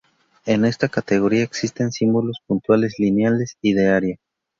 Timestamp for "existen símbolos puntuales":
1.43-2.95